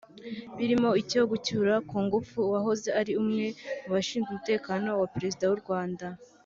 [0.57, 3.45] birimo icyo gucyura ku ngufu uwahoze ari umwe
[3.83, 6.05] mu bashinzwe umutekano wa Perezida w’u Rwanda